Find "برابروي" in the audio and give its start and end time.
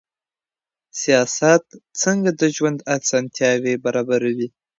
3.85-4.47